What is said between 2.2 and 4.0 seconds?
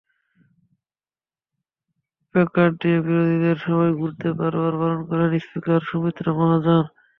placard নিয়ে বিরোধীদের সভায়